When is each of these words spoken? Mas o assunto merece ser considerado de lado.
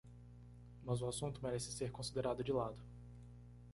Mas 0.83 0.99
o 1.03 1.07
assunto 1.07 1.39
merece 1.43 1.71
ser 1.71 1.91
considerado 1.91 2.43
de 2.43 2.51
lado. 2.51 2.81